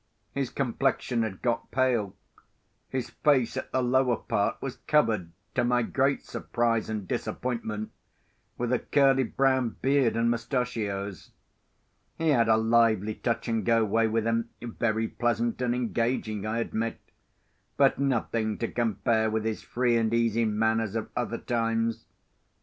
[0.31, 2.15] His complexion had got pale:
[2.89, 7.91] his face, at the lower part was covered, to my great surprise and disappointment,
[8.57, 11.29] with a curly brown beard and moustachios.
[12.17, 16.57] He had a lively touch and go way with him, very pleasant and engaging, I
[16.57, 16.99] admit;
[17.77, 22.05] but nothing to compare with his free and easy manners of other times.